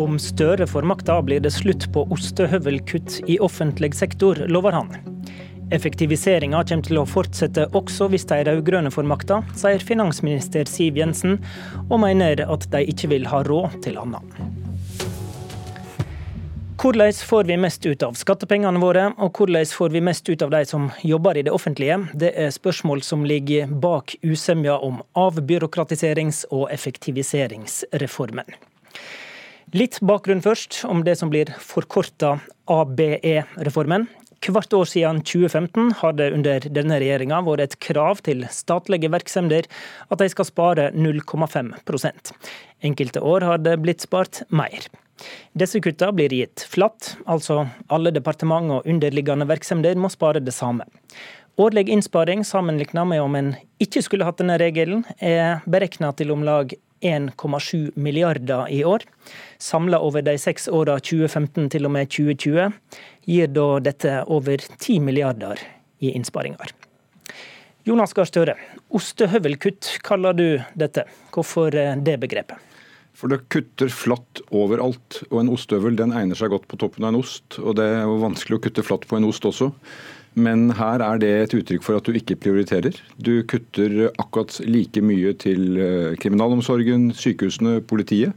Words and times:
Om 0.00 0.18
Støre 0.18 0.64
får 0.66 0.82
makta, 0.82 1.22
blir 1.22 1.42
det 1.44 1.50
slutt 1.52 1.84
på 1.92 2.06
ostehøvelkutt 2.14 3.18
i 3.28 3.34
offentlig 3.44 3.90
sektor, 3.94 4.38
lover 4.48 4.72
han. 4.72 4.88
Effektiviseringa 5.76 6.62
kommer 6.70 6.86
til 6.86 7.00
å 7.02 7.04
fortsette 7.04 7.66
også 7.76 8.08
hvis 8.08 8.24
de 8.30 8.38
rød-grønne 8.48 8.88
får 8.94 9.04
makta, 9.10 9.42
sier 9.60 9.84
finansminister 9.84 10.64
Siv 10.72 10.96
Jensen, 10.96 11.36
og 11.90 12.00
mener 12.06 12.40
at 12.46 12.64
de 12.72 12.80
ikke 12.94 13.12
vil 13.12 13.28
ha 13.28 13.42
råd 13.44 13.76
til 13.84 14.00
annet. 14.00 14.40
Hvordan 16.80 17.12
får 17.28 17.44
vi 17.52 17.60
mest 17.60 17.84
ut 17.84 18.08
av 18.08 18.16
skattepengene 18.16 18.80
våre, 18.80 19.10
og 19.20 19.36
hvordan 19.36 19.68
får 19.68 19.92
vi 19.98 20.06
mest 20.08 20.32
ut 20.32 20.48
av 20.48 20.56
de 20.56 20.64
som 20.64 20.88
jobber 21.04 21.36
i 21.36 21.44
det 21.44 21.52
offentlige? 21.52 22.00
Det 22.16 22.32
er 22.40 22.56
spørsmål 22.56 23.04
som 23.04 23.28
ligger 23.28 23.68
bak 23.84 24.16
usemja 24.24 24.80
om 24.80 25.02
avbyråkratiserings- 25.12 26.46
og 26.48 26.70
effektiviseringsreformen. 26.72 28.48
Litt 29.70 30.00
bakgrunn 30.02 30.40
først 30.42 30.80
om 30.90 31.04
det 31.06 31.12
som 31.20 31.30
blir 31.30 31.52
forkorta 31.62 32.40
ABE-reformen. 32.66 34.08
Hvert 34.40 34.72
år 34.74 34.88
siden 34.88 35.20
2015 35.22 35.92
har 36.00 36.16
det 36.18 36.30
under 36.34 36.64
denne 36.74 36.96
regjeringa 36.98 37.38
vært 37.46 37.62
et 37.62 37.76
krav 37.84 38.22
til 38.26 38.42
statlige 38.50 39.12
virksomheter 39.12 39.68
at 40.10 40.18
de 40.18 40.28
skal 40.32 40.48
spare 40.48 40.88
0,5% 40.96 42.32
Enkelte 42.88 43.22
år 43.22 43.46
har 43.46 43.62
det 43.62 43.76
blitt 43.84 44.02
spart 44.02 44.42
mer. 44.48 44.88
Disse 45.54 45.78
kutta 45.84 46.10
blir 46.16 46.34
gitt 46.34 46.64
flatt, 46.66 47.14
altså 47.30 47.68
alle 47.92 48.10
departement 48.10 48.74
og 48.74 48.90
underliggende 48.90 49.46
virksomheter 49.46 50.00
må 50.00 50.10
spare 50.10 50.42
det 50.42 50.56
samme. 50.56 50.88
Årlig 51.60 51.86
innsparing 51.92 52.42
sammenlignet 52.48 53.06
med 53.06 53.22
om 53.22 53.38
en 53.38 53.54
ikke 53.78 54.02
skulle 54.02 54.26
hatt 54.26 54.40
denne 54.40 54.58
regelen, 54.58 55.04
er 55.20 55.60
beregna 55.68 56.10
til 56.16 56.32
om 56.34 56.42
lag 56.42 56.72
1,7 57.00 57.90
milliarder 57.94 58.68
i 58.68 58.82
år. 58.84 59.04
Samla 59.58 60.00
over 60.00 60.22
de 60.22 60.36
seks 60.38 60.68
åra 60.68 60.98
2015 61.00 61.70
til 61.72 61.88
og 61.88 61.94
med 61.96 62.10
2020 62.12 62.70
gir 63.30 63.52
da 63.56 63.66
dette 63.84 64.20
over 64.28 64.62
10 64.78 65.00
milliarder 65.04 65.60
i 66.00 66.12
innsparinger. 66.16 66.72
Jonas 67.88 68.12
Gahr 68.12 68.28
Støre, 68.28 68.56
ostehøvelkutt 68.92 69.96
kaller 70.04 70.36
du 70.36 70.48
dette. 70.76 71.06
Hvorfor 71.32 71.72
det 71.72 72.18
begrepet? 72.20 72.60
For 73.16 73.32
det 73.32 73.42
kutter 73.52 73.90
flatt 73.92 74.40
overalt. 74.54 75.22
Og 75.30 75.42
en 75.42 75.52
ostehøvel 75.52 75.98
den 75.98 76.14
egner 76.16 76.38
seg 76.38 76.52
godt 76.54 76.68
på 76.70 76.78
toppen 76.80 77.04
av 77.04 77.14
en 77.14 77.20
ost. 77.20 77.58
Og 77.60 77.76
det 77.76 77.86
er 77.88 78.04
jo 78.04 78.20
vanskelig 78.22 78.58
å 78.58 78.62
kutte 78.64 78.84
flatt 78.86 79.06
på 79.08 79.18
en 79.18 79.28
ost 79.28 79.44
også. 79.48 79.70
Men 80.38 80.70
her 80.78 81.02
er 81.02 81.18
det 81.18 81.30
et 81.36 81.54
uttrykk 81.58 81.82
for 81.82 81.98
at 81.98 82.06
du 82.06 82.14
ikke 82.14 82.38
prioriterer. 82.38 82.94
Du 83.18 83.42
kutter 83.50 84.10
akkurat 84.12 84.60
like 84.62 85.02
mye 85.02 85.34
til 85.42 85.78
eh, 85.80 86.18
kriminalomsorgen, 86.22 87.10
sykehusene, 87.18 87.80
politiet. 87.82 88.36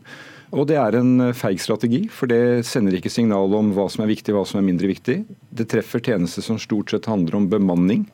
Og 0.54 0.68
det 0.70 0.78
er 0.78 0.98
en 1.00 1.32
feig 1.34 1.58
strategi, 1.62 2.04
for 2.14 2.30
det 2.30 2.66
sender 2.70 2.94
ikke 2.98 3.12
signal 3.14 3.54
om 3.58 3.72
hva 3.74 3.88
som 3.90 4.04
er 4.06 4.12
viktig, 4.12 4.36
hva 4.36 4.44
som 4.46 4.60
er 4.60 4.68
mindre 4.68 4.90
viktig. 4.92 5.24
Det 5.50 5.66
treffer 5.72 6.02
tjenester 6.06 6.46
som 6.46 6.60
stort 6.62 6.94
sett 6.94 7.10
handler 7.10 7.40
om 7.40 7.48
bemanning, 7.50 8.06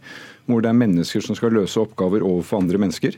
hvor 0.47 0.63
det 0.63 0.71
er 0.71 0.79
mennesker 0.79 1.23
som 1.23 1.35
skal 1.35 1.51
løse 1.55 1.81
oppgaver 1.81 2.23
overfor 2.23 2.63
andre 2.63 2.79
mennesker. 2.79 3.17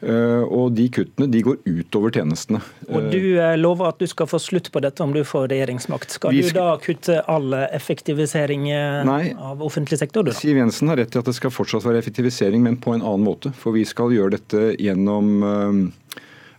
Eh, 0.00 0.42
og 0.44 0.74
de 0.76 0.86
kuttene 0.92 1.28
de 1.32 1.40
går 1.44 1.56
utover 1.64 2.12
tjenestene. 2.18 2.60
Og 2.90 3.08
Du 3.12 3.38
eh, 3.40 3.54
lover 3.56 3.88
at 3.88 4.00
du 4.02 4.06
skal 4.10 4.28
få 4.28 4.40
slutt 4.42 4.68
på 4.72 4.82
dette 4.84 5.02
om 5.02 5.14
du 5.14 5.22
får 5.24 5.48
regjeringsmakt. 5.54 6.12
Skal, 6.18 6.36
skal... 6.36 6.52
du 6.52 6.58
da 6.58 6.76
kutte 6.82 7.20
all 7.32 7.56
effektivisering 7.64 8.68
eh, 8.70 9.00
Nei. 9.08 9.22
av 9.32 9.64
offentlig 9.64 10.00
sektor? 10.02 10.26
Da? 10.26 10.36
Siv 10.36 10.60
Jensen 10.60 10.92
har 10.92 11.00
rett 11.00 11.16
i 11.16 11.22
at 11.22 11.30
det 11.30 11.36
skal 11.38 11.54
fortsatt 11.54 11.86
være 11.88 12.02
effektivisering, 12.04 12.64
men 12.66 12.80
på 12.82 12.96
en 12.96 13.04
annen 13.04 13.24
måte. 13.24 13.54
For 13.56 13.76
vi 13.76 13.86
skal 13.88 14.12
gjøre 14.14 14.36
dette 14.36 14.68
gjennom 14.76 15.90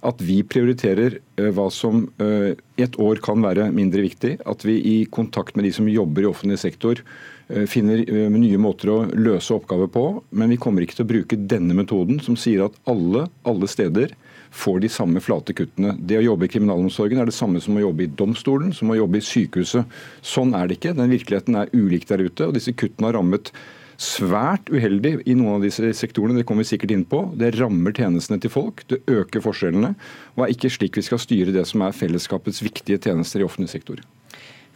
at 0.08 0.20
vi 0.24 0.42
prioriterer 0.46 1.18
hva 1.56 1.66
som 1.74 2.06
i 2.22 2.84
et 2.84 2.98
år 3.02 3.20
kan 3.26 3.42
være 3.44 3.70
mindre 3.76 4.04
viktig. 4.06 4.38
At 4.50 4.64
vi 4.66 4.78
i 4.78 4.98
kontakt 5.10 5.58
med 5.58 5.66
de 5.68 5.74
som 5.76 5.90
jobber 5.90 6.26
i 6.26 6.30
offentlig 6.30 6.60
sektor 6.62 7.02
Eh, 7.02 7.37
finner 7.48 8.04
eh, 8.04 8.28
nye 8.32 8.60
måter 8.60 8.92
å 8.92 8.98
løse 9.16 9.56
oppgaver 9.56 9.90
på. 9.92 10.06
Men 10.30 10.52
vi 10.52 10.60
kommer 10.62 10.84
ikke 10.84 11.00
til 11.00 11.08
å 11.08 11.12
bruke 11.14 11.40
denne 11.40 11.78
metoden 11.78 12.20
som 12.24 12.38
sier 12.40 12.66
at 12.66 12.76
alle, 12.90 13.28
alle 13.48 13.70
steder 13.72 14.16
får 14.52 14.82
de 14.84 14.92
samme 14.92 15.22
flate 15.24 15.56
kuttene. 15.56 15.96
Det 16.00 16.20
å 16.20 16.26
jobbe 16.26 16.48
i 16.48 16.52
kriminalomsorgen 16.52 17.20
er 17.22 17.30
det 17.30 17.36
samme 17.36 17.62
som 17.64 17.78
å 17.78 17.84
jobbe 17.84 18.06
i 18.06 18.12
domstolen, 18.20 18.72
som 18.76 18.92
å 18.92 19.00
jobbe 19.00 19.20
i 19.20 19.26
sykehuset. 19.26 19.98
Sånn 20.26 20.56
er 20.58 20.68
det 20.68 20.80
ikke. 20.80 20.96
Den 20.98 21.12
virkeligheten 21.14 21.60
er 21.60 21.74
ulik 21.76 22.08
der 22.10 22.24
ute. 22.24 22.48
og 22.48 22.56
disse 22.58 22.76
kuttene 22.76 23.12
har 23.12 23.20
rammet 23.20 23.52
svært 23.98 24.70
uheldig 24.70 25.24
i 25.26 25.34
noen 25.34 25.58
av 25.58 25.66
disse 25.66 25.90
sektorene. 25.98 26.38
Det 26.38 26.46
kommer 26.48 26.66
vi 26.66 26.72
sikkert 26.76 26.94
inn 26.94 27.06
på. 27.10 27.24
Det 27.38 27.56
rammer 27.58 27.96
tjenestene 27.98 28.40
til 28.42 28.54
folk, 28.54 28.86
det 28.92 29.02
øker 29.10 29.42
forskjellene, 29.44 29.96
og 30.36 30.46
er 30.46 30.54
ikke 30.54 30.72
slik 30.74 31.00
vi 31.00 31.06
skal 31.08 31.22
styre 31.22 31.56
det 31.56 31.66
som 31.70 31.82
er 31.82 31.98
fellesskapets 31.98 32.62
viktige 32.66 33.02
tjenester 33.02 33.42
i 33.42 33.48
offentlig 33.48 33.74
sektor. 33.74 34.04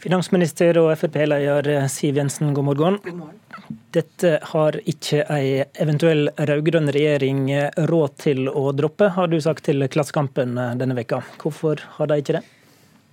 Finansminister 0.01 0.79
og 0.81 0.95
Frp-leder 0.97 1.67
Siv 1.91 2.17
Jensen, 2.17 2.55
god 2.57 2.65
morgen. 2.65 2.95
god 3.03 3.17
morgen. 3.19 3.75
Dette 3.93 4.39
har 4.49 4.77
ikke 4.89 5.19
ei 5.29 5.61
eventuell 5.83 6.31
rød-grønn 6.37 6.89
regjering 6.89 7.43
råd 7.91 8.15
til 8.23 8.49
å 8.49 8.71
droppe, 8.73 9.11
har 9.13 9.29
du 9.29 9.37
sagt 9.43 9.67
til 9.67 9.85
Klassekampen 9.93 10.57
denne 10.79 10.97
veka. 10.97 11.19
Hvorfor 11.43 11.83
har 11.99 12.09
de 12.09 12.17
ikke 12.23 12.39
det? 12.39 12.41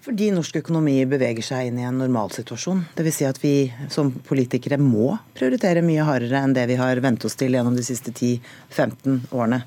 Fordi 0.07 0.31
norsk 0.33 0.57
økonomi 0.63 0.97
beveger 1.11 1.45
seg 1.45 1.69
inn 1.69 1.83
i 1.83 1.85
en 1.85 2.01
normalsituasjon. 2.01 2.81
Dvs. 2.97 3.19
Si 3.19 3.29
at 3.29 3.43
vi 3.43 3.53
som 3.93 4.15
politikere 4.25 4.81
må 4.81 5.19
prioritere 5.37 5.85
mye 5.85 6.07
hardere 6.09 6.41
enn 6.41 6.57
det 6.57 6.65
vi 6.71 6.81
har 6.81 7.05
vent 7.05 7.29
oss 7.29 7.37
til 7.37 7.53
gjennom 7.59 7.77
de 7.77 7.85
siste 7.85 8.15
10-15 8.17 9.29
årene. 9.37 9.61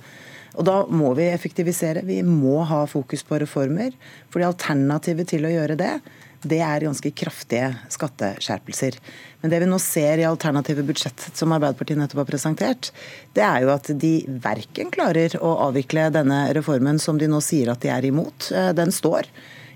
Og 0.57 0.65
Da 0.65 0.81
må 0.89 1.13
vi 1.15 1.29
effektivisere. 1.29 2.01
Vi 2.07 2.23
må 2.25 2.63
ha 2.67 2.81
fokus 2.89 3.21
på 3.23 3.37
reformer. 3.45 3.93
Fordi 4.33 4.49
alternativet 4.49 5.29
til 5.35 5.45
å 5.45 5.53
gjøre 5.53 5.77
det, 5.79 5.93
det 6.41 6.59
er 6.65 6.85
ganske 6.87 7.11
kraftige 7.13 7.69
skatteskjerpelser. 7.93 8.97
Men 9.41 9.53
det 9.53 9.59
vi 9.61 9.69
nå 9.69 9.77
ser 9.81 10.21
i 10.21 10.27
alternative 10.27 10.83
budsjett 10.87 11.27
som 11.37 11.53
Arbeiderpartiet 11.53 11.99
nettopp 11.99 12.23
har 12.23 12.29
presentert, 12.31 12.91
det 13.37 13.45
er 13.45 13.65
jo 13.65 13.71
at 13.73 13.89
de 14.01 14.13
verken 14.41 14.91
klarer 14.93 15.37
å 15.41 15.53
avvikle 15.67 16.09
denne 16.13 16.43
reformen 16.57 17.01
som 17.01 17.21
de 17.21 17.29
nå 17.29 17.41
sier 17.45 17.71
at 17.73 17.81
de 17.85 17.93
er 17.93 18.09
imot. 18.09 18.51
Eh, 18.55 18.71
den 18.77 18.93
står. 18.95 19.29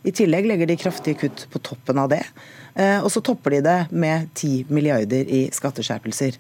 I 0.06 0.14
tillegg 0.14 0.46
legger 0.50 0.70
de 0.70 0.78
kraftige 0.78 1.22
kutt 1.26 1.48
på 1.54 1.62
toppen 1.66 2.02
av 2.02 2.12
det. 2.14 2.24
Eh, 2.74 3.00
og 3.00 3.10
så 3.14 3.22
topper 3.26 3.58
de 3.58 3.64
det 3.66 3.80
med 3.94 4.30
10 4.34 4.74
milliarder 4.74 5.30
i 5.30 5.46
skatteskjerpelser. 5.54 6.38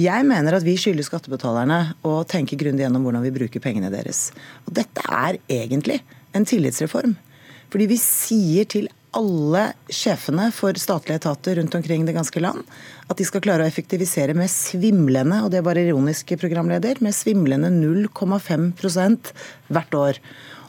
Jeg 0.00 0.24
mener 0.24 0.56
at 0.56 0.64
vi 0.64 0.76
skylder 0.80 1.04
skattebetalerne 1.04 1.80
å 2.06 2.20
tenke 2.28 2.56
grundig 2.58 2.86
gjennom 2.86 3.04
hvordan 3.04 3.26
vi 3.26 3.34
bruker 3.34 3.62
pengene 3.62 3.90
deres. 3.92 4.30
Og 4.66 4.72
dette 4.78 5.02
er 5.04 5.38
egentlig 5.50 5.98
en 6.34 6.46
tillitsreform. 6.46 7.18
Fordi 7.70 7.86
vi 7.90 7.98
sier 8.00 8.66
til 8.70 8.88
alle 9.16 9.62
sjefene 9.90 10.48
for 10.54 10.76
statlige 10.78 11.20
etater 11.20 11.58
rundt 11.58 11.74
omkring 11.74 12.04
det 12.06 12.14
ganske 12.16 12.42
land 12.42 12.62
at 13.10 13.18
de 13.18 13.26
skal 13.26 13.42
klare 13.44 13.64
å 13.64 13.70
effektivisere 13.70 14.36
med 14.38 14.50
svimlende, 14.52 15.40
og 15.44 15.50
det 15.54 15.64
var 15.66 15.78
ironisk, 15.80 16.30
programleder, 16.38 17.00
med 17.02 17.16
svimlende 17.16 17.72
0,5% 17.74 19.32
hvert 19.70 19.96
år. 19.98 20.20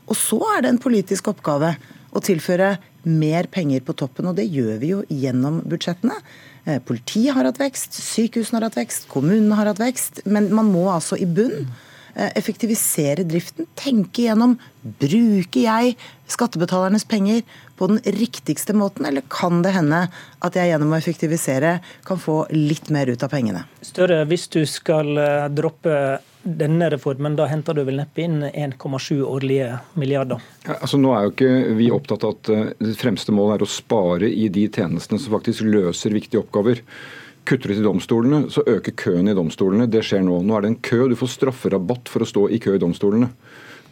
Og 0.10 0.18
så 0.18 0.40
er 0.56 0.64
det 0.64 0.72
en 0.74 0.82
politisk 0.82 1.30
oppgave 1.30 1.76
å 2.12 2.24
tilføre 2.24 2.74
mer 3.06 3.48
penger 3.54 3.86
på 3.86 3.96
toppen, 3.98 4.32
og 4.32 4.40
det 4.40 4.50
gjør 4.50 4.82
vi 4.82 4.90
jo 4.96 5.04
gjennom 5.10 5.62
budsjettene. 5.70 6.18
Eh, 6.66 6.82
politiet 6.86 7.38
har 7.38 7.48
hatt 7.48 7.62
vekst, 7.62 7.94
sykehusene 7.94 8.60
har 8.60 8.68
hatt 8.70 8.82
vekst, 8.82 9.08
kommunene 9.14 9.58
har 9.58 9.70
hatt 9.70 9.82
vekst. 9.82 10.26
Men 10.26 10.50
man 10.54 10.70
må 10.74 10.88
altså 10.92 11.18
i 11.18 11.30
bunn 11.30 11.70
Eh, 12.12 12.28
effektivisere 12.36 13.24
driften. 13.24 13.70
Tenke 13.80 14.26
gjennom 14.26 14.58
bruker 15.00 15.62
jeg 15.64 15.94
skattebetalernes 16.28 17.06
penger 17.08 17.40
på 17.82 17.88
den 17.90 18.02
riktigste 18.06 18.76
måten, 18.78 19.06
eller 19.10 19.24
kan 19.28 19.64
det 19.66 19.72
hende 19.74 20.04
at 20.46 20.58
jeg 20.58 20.70
gjennom 20.70 20.92
å 20.94 21.00
effektivisere 21.00 21.80
kan 22.06 22.20
få 22.22 22.44
litt 22.54 22.92
mer 22.94 23.10
ut 23.10 23.24
av 23.26 23.32
pengene? 23.34 23.64
Større, 23.82 24.20
hvis 24.30 24.44
du 24.54 24.60
skal 24.70 25.18
eh, 25.18 25.48
droppe 25.50 25.96
denne 26.44 26.92
reformen, 26.94 27.34
da 27.40 27.48
henter 27.50 27.74
du 27.74 27.82
vel 27.88 27.98
neppe 27.98 28.22
inn 28.22 28.44
1,7 28.46 29.24
årlige 29.26 29.80
milliarder? 29.98 30.46
Ja, 30.68 30.76
altså 30.78 31.00
nå 31.02 31.16
er 31.18 31.26
jo 31.26 31.34
ikke 31.34 31.56
vi 31.80 31.90
opptatt 31.98 32.28
av 32.28 32.36
at 32.36 32.54
eh, 32.54 32.70
det 32.86 32.94
fremste 33.02 33.34
målet 33.34 33.58
er 33.58 33.66
å 33.66 33.72
spare 33.74 34.30
i 34.30 34.46
de 34.54 34.68
tjenestene 34.70 35.18
som 35.18 35.34
faktisk 35.40 35.66
løser 35.66 36.14
viktige 36.14 36.44
oppgaver. 36.44 36.86
Kutter 37.50 37.74
du 37.74 37.80
til 37.80 37.90
domstolene, 37.90 38.44
så 38.54 38.62
øker 38.70 38.94
køen 38.94 39.34
i 39.34 39.38
domstolene. 39.42 39.90
Det 39.90 40.06
skjer 40.06 40.22
nå. 40.30 40.38
Nå 40.46 40.54
er 40.54 40.68
det 40.68 40.76
en 40.76 40.82
kø. 40.86 41.08
Du 41.10 41.18
får 41.18 41.34
strafferabatt 41.40 42.14
for 42.14 42.22
å 42.22 42.30
stå 42.30 42.46
i 42.54 42.62
kø 42.62 42.78
i 42.78 42.86
domstolene. 42.86 43.34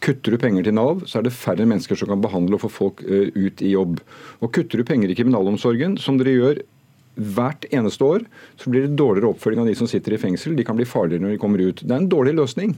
Kutter 0.06 0.36
du 0.36 0.40
penger 0.42 0.66
til 0.66 0.75
Nav, 0.78 1.06
så 1.10 1.19
er 1.19 1.28
det 1.28 1.36
færre 1.36 1.68
mennesker 1.68 2.00
som 2.00 2.12
kan 2.12 2.24
behandle 2.24 2.57
og 2.57 2.63
få 2.66 2.72
folk 2.72 3.06
eh, 3.06 3.31
ut 3.36 3.63
i 3.63 3.74
jobb. 3.75 4.00
Og 4.40 4.54
kutter 4.56 4.81
du 4.81 4.88
penger 4.88 5.12
i 5.12 5.18
kriminalomsorgen, 5.18 5.98
som 6.01 6.19
dere 6.19 6.38
gjør 6.38 6.62
hvert 7.19 7.66
eneste 7.75 8.06
år 8.06 8.24
så 8.60 8.72
blir 8.72 8.86
det 8.86 8.98
dårligere 9.00 9.34
oppfølging 9.34 9.63
av 9.63 9.69
de 9.69 9.75
som 9.75 9.90
sitter 9.90 10.16
i 10.16 10.19
fengsel. 10.22 10.56
De 10.56 10.63
kan 10.68 10.78
bli 10.78 10.88
farligere 10.88 11.25
når 11.25 11.36
de 11.36 11.42
kommer 11.42 11.62
ut. 11.62 11.81
Det 11.84 11.92
er 11.92 12.00
en 12.00 12.12
dårlig 12.12 12.36
løsning. 12.38 12.75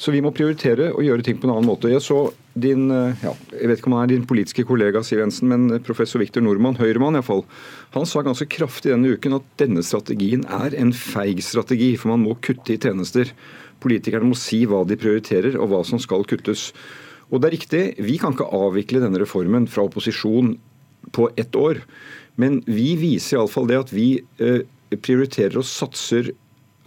Så 0.00 0.14
vi 0.14 0.22
må 0.22 0.32
prioritere 0.36 0.90
å 0.94 1.02
gjøre 1.04 1.26
ting 1.26 1.40
på 1.40 1.48
en 1.48 1.54
annen 1.56 1.68
måte. 1.68 1.90
Jeg 1.90 2.04
så 2.04 2.20
din 2.60 2.88
eh, 2.94 3.24
ja, 3.24 3.34
jeg 3.54 3.70
vet 3.70 3.80
ikke 3.80 3.90
om 3.90 3.96
han 3.98 4.06
er 4.06 4.12
din 4.12 4.28
politiske 4.30 4.66
kollega 4.68 5.02
Siv 5.06 5.22
Jensen, 5.22 5.50
men 5.50 5.80
professor 5.86 6.22
Viktor 6.22 6.44
Nordmann, 6.44 6.78
Høyremann 6.80 7.18
iallfall, 7.18 7.44
han 7.94 8.06
sa 8.08 8.24
ganske 8.26 8.48
kraftig 8.50 8.92
denne 8.92 9.14
uken 9.16 9.38
at 9.38 9.48
denne 9.62 9.84
strategien 9.86 10.44
er 10.60 10.76
en 10.78 10.92
feig 10.94 11.42
strategi, 11.46 11.94
for 11.98 12.14
man 12.14 12.24
må 12.26 12.38
kutte 12.42 12.74
i 12.74 12.80
tjenester. 12.80 13.32
Politikerne 13.80 14.28
må 14.28 14.38
si 14.38 14.64
hva 14.68 14.82
de 14.88 14.98
prioriterer 15.00 15.56
og 15.60 15.70
hva 15.72 15.84
som 15.86 16.00
skal 16.02 16.26
kuttes. 16.28 16.70
Og 17.30 17.40
det 17.40 17.48
er 17.48 17.56
riktig, 17.56 17.82
Vi 17.98 18.18
kan 18.18 18.34
ikke 18.34 18.50
avvikle 18.50 19.00
denne 19.00 19.20
reformen 19.22 19.68
fra 19.70 19.86
opposisjon 19.86 20.58
på 21.12 21.30
ett 21.36 21.54
år. 21.56 21.80
Men 22.36 22.62
vi 22.66 22.96
viser 22.96 23.38
iallfall 23.38 23.68
det 23.70 23.78
at 23.78 23.92
vi 23.92 24.22
eh, 24.38 24.62
prioriterer 24.96 25.58
og 25.60 25.66
satser 25.66 26.32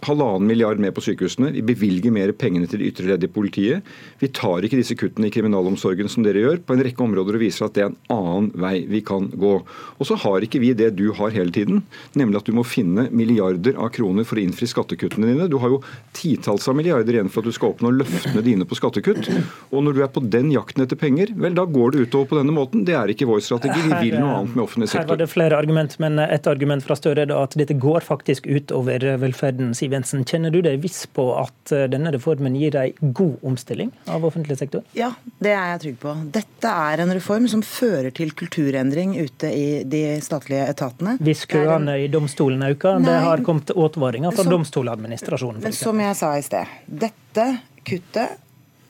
halvannen 0.08 0.48
milliard 0.48 0.80
mer 0.82 0.94
på 0.94 1.02
sykehusene. 1.04 1.52
Vi 1.54 1.64
bevilger 1.66 2.14
mer 2.14 2.32
pengene 2.36 2.68
til 2.70 2.82
det 2.82 2.92
ytre 2.92 3.10
leddet 3.10 3.28
i 3.28 3.34
politiet. 3.34 3.94
Vi 4.20 4.30
tar 4.34 4.64
ikke 4.64 4.78
disse 4.80 4.96
kuttene 4.98 5.28
i 5.28 5.34
kriminalomsorgen 5.34 6.10
som 6.12 6.26
dere 6.26 6.42
gjør, 6.44 6.60
på 6.64 6.76
en 6.76 6.84
rekke 6.84 7.04
områder 7.04 7.38
og 7.38 7.44
viser 7.44 7.66
at 7.66 7.76
det 7.76 7.84
er 7.84 7.92
en 7.92 7.98
annen 8.14 8.50
vei 8.60 8.74
vi 8.90 9.00
kan 9.06 9.30
gå. 9.30 9.54
Og 9.98 10.08
så 10.08 10.18
har 10.24 10.44
ikke 10.44 10.60
vi 10.62 10.72
det 10.76 10.92
du 10.98 11.06
har 11.16 11.34
hele 11.34 11.54
tiden, 11.54 11.82
nemlig 12.18 12.40
at 12.40 12.50
du 12.50 12.54
må 12.56 12.66
finne 12.66 13.08
milliarder 13.14 13.78
av 13.80 13.92
kroner 13.94 14.26
for 14.28 14.40
å 14.40 14.44
innfri 14.44 14.68
skattekuttene 14.70 15.32
dine. 15.32 15.48
Du 15.50 15.58
har 15.62 15.72
jo 15.72 15.80
titalls 16.16 16.68
av 16.70 16.78
milliarder 16.78 17.16
igjen 17.16 17.32
for 17.32 17.42
at 17.42 17.50
du 17.50 17.56
skal 17.56 17.74
oppnå 17.74 17.92
løftene 17.94 18.44
dine 18.44 18.68
på 18.68 18.78
skattekutt. 18.78 19.30
Og 19.70 19.84
når 19.86 19.96
du 19.96 20.02
er 20.04 20.12
på 20.12 20.22
den 20.24 20.52
jakten 20.54 20.84
etter 20.84 20.98
penger, 21.00 21.32
vel 21.38 21.56
da 21.56 21.66
går 21.68 21.94
det 21.94 22.06
utover 22.06 22.30
på 22.30 22.40
denne 22.40 22.54
måten. 22.54 22.84
Det 22.86 22.96
er 22.98 23.12
ikke 23.12 23.28
vår 23.30 23.42
strategi. 23.44 23.80
Vi 23.84 24.10
vil 24.10 24.18
noe 24.20 24.40
annet 24.40 24.54
med 24.56 24.64
offentlig 24.66 24.90
sektor. 24.92 25.04
Her 25.04 25.12
var 25.14 25.22
det 25.22 25.30
flere 25.32 25.58
argument, 25.58 25.96
men 26.02 26.20
et 26.24 26.50
argument 26.50 26.84
fra 26.84 26.96
Støre 26.98 27.26
er 27.26 27.34
at 27.36 27.56
dette 27.58 27.76
går 27.80 28.04
faktisk 28.04 28.46
utover 28.50 29.06
velferden. 29.22 29.72
Siv 29.76 29.93
Jensen, 29.94 30.24
kjenner 30.28 30.52
du 30.54 30.60
deg 30.64 30.80
viss 30.82 31.04
på 31.14 31.26
at 31.38 31.72
eh, 31.74 31.86
denne 31.90 32.12
reformen 32.14 32.56
gir 32.58 32.74
deg 32.74 33.00
god 33.00 33.44
omstilling 33.46 33.92
av 34.10 34.26
offentlig 34.26 34.58
sektor? 34.60 34.84
Ja, 34.96 35.12
det 35.42 35.54
er 35.54 35.74
jeg 35.74 35.82
trygg 35.84 35.98
på. 36.04 36.14
Dette 36.34 36.74
er 36.90 37.04
en 37.04 37.14
reform 37.14 37.48
som 37.50 37.64
fører 37.66 38.10
til 38.14 38.34
kulturendring 38.36 39.16
ute 39.20 39.50
i 39.50 39.66
de 39.88 40.04
statlige 40.24 40.66
etatene. 40.74 41.16
Hvis 41.24 41.46
køene 41.50 41.98
i 42.04 42.08
domstolen 42.12 42.64
øker? 42.70 43.00
Nei, 43.00 43.08
det 43.10 43.20
har 43.26 43.44
kommet 43.46 43.74
advaringer 43.74 44.34
fra 44.34 44.46
domstoladministrasjonen. 44.48 45.62
Men 45.64 45.76
som 45.76 46.00
jeg 46.02 46.18
sa 46.18 46.34
i 46.38 46.44
sted, 46.44 46.78
dette 47.04 47.48
kuttet 47.84 48.40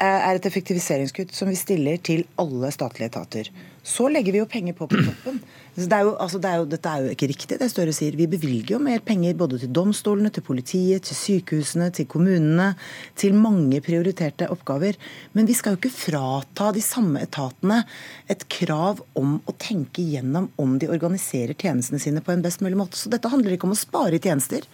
er 0.03 0.37
et 0.37 0.47
effektiviseringskutt 0.49 1.35
som 1.35 1.51
vi 1.51 1.59
stiller 1.59 2.01
til 2.03 2.25
alle 2.41 2.71
statlige 2.75 3.13
etater. 3.13 3.51
Så 3.85 4.07
legger 4.09 4.33
vi 4.33 4.41
jo 4.41 4.49
penger 4.49 4.73
på 4.77 4.89
på 4.89 4.97
toppen. 4.97 5.43
Det 5.75 5.93
er 5.93 6.07
jo, 6.07 6.15
altså, 6.23 6.39
det 6.39 6.49
er 6.49 6.61
jo, 6.63 6.67
dette 6.71 6.89
er 6.89 7.03
jo 7.03 7.13
ikke 7.13 7.29
riktig, 7.29 7.59
det 7.59 7.67
Støre 7.69 7.93
sier. 7.93 8.15
Vi 8.17 8.29
bevilger 8.31 8.77
jo 8.77 8.81
mer 8.81 9.03
penger 9.05 9.35
både 9.37 9.59
til 9.61 9.73
domstolene, 9.75 10.31
til 10.33 10.45
politiet, 10.47 11.03
til 11.05 11.19
sykehusene, 11.19 11.91
til 11.93 12.07
kommunene. 12.07 12.71
Til 13.19 13.35
mange 13.37 13.83
prioriterte 13.85 14.49
oppgaver. 14.55 14.97
Men 15.35 15.51
vi 15.51 15.57
skal 15.59 15.75
jo 15.75 15.83
ikke 15.83 15.93
frata 15.93 16.71
de 16.73 16.83
samme 16.85 17.21
etatene 17.27 17.83
et 18.31 18.47
krav 18.49 19.03
om 19.19 19.41
å 19.45 19.57
tenke 19.59 20.07
gjennom 20.07 20.49
om 20.63 20.79
de 20.79 20.89
organiserer 20.95 21.59
tjenestene 21.59 22.01
sine 22.01 22.23
på 22.25 22.33
en 22.33 22.45
best 22.45 22.65
mulig 22.65 22.79
måte. 22.79 22.97
Så 22.97 23.13
dette 23.13 23.31
handler 23.33 23.57
ikke 23.59 23.69
om 23.69 23.77
å 23.77 23.83
spare 23.83 24.17
i 24.17 24.23
tjenester. 24.23 24.65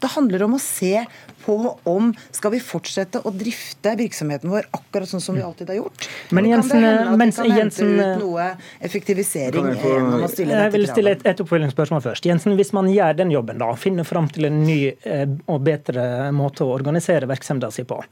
Det 0.00 0.10
handler 0.14 0.44
om 0.46 0.56
å 0.56 0.60
se 0.62 1.04
på 1.44 1.56
om 1.88 2.10
skal 2.30 2.52
vi 2.54 2.60
fortsette 2.62 3.22
å 3.24 3.32
drifte 3.34 3.94
virksomheten 3.98 4.52
vår 4.52 4.68
akkurat 4.76 5.08
sånn 5.08 5.22
som 5.24 5.38
vi 5.38 5.44
alltid 5.44 5.72
har 5.72 5.80
gjort. 5.80 6.08
Men 6.36 6.48
Jensen, 6.50 6.86
mens 7.20 7.40
Jensen 7.40 7.94
noe 8.20 8.50
effektivisering 8.84 9.70
jeg, 9.72 10.46
jeg 10.50 10.74
vil 10.74 10.86
stille 10.90 11.16
et, 11.16 11.24
et 11.26 11.42
oppfølgingsspørsmål 11.44 12.04
først. 12.04 12.28
Jensen, 12.28 12.56
Hvis 12.60 12.74
man 12.76 12.90
gjør 12.92 13.16
den 13.22 13.32
jobben, 13.34 13.60
da, 13.62 13.72
finner 13.80 14.08
fram 14.08 14.28
til 14.32 14.50
en 14.50 14.62
ny 14.66 14.80
eh, 14.92 15.26
og 15.50 15.64
bedre 15.66 16.30
måte 16.36 16.66
å 16.66 16.74
organisere 16.76 17.28
virksomheten 17.30 17.74
sin 17.74 17.88
på, 17.88 18.02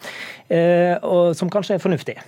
eh, 0.48 0.96
og 1.04 1.36
som 1.38 1.52
kanskje 1.52 1.76
er 1.76 1.84
fornuftig, 1.84 2.18